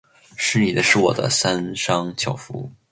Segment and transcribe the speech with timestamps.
[0.35, 2.67] 是你的；是我的，三商巧福。